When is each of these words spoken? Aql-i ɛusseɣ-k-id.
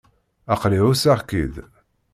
Aql-i 0.53 0.79
ɛusseɣ-k-id. 0.87 1.55